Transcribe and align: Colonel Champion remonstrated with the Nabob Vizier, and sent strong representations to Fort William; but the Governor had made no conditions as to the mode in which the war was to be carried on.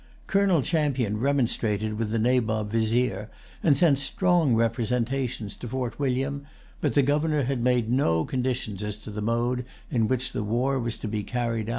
Colonel 0.25 0.63
Champion 0.63 1.19
remonstrated 1.19 1.93
with 1.93 2.09
the 2.09 2.17
Nabob 2.17 2.71
Vizier, 2.71 3.29
and 3.61 3.77
sent 3.77 3.99
strong 3.99 4.55
representations 4.55 5.55
to 5.57 5.67
Fort 5.67 5.99
William; 5.99 6.47
but 6.81 6.95
the 6.95 7.03
Governor 7.03 7.43
had 7.43 7.61
made 7.63 7.87
no 7.91 8.25
conditions 8.25 8.81
as 8.81 8.97
to 8.97 9.11
the 9.11 9.21
mode 9.21 9.63
in 9.91 10.07
which 10.07 10.31
the 10.31 10.41
war 10.43 10.79
was 10.79 10.97
to 10.97 11.07
be 11.07 11.23
carried 11.23 11.67
on. 11.67 11.69